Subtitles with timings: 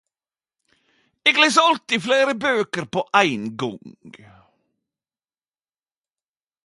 [1.31, 3.97] Eg les alltid fleire bøker på ein gong.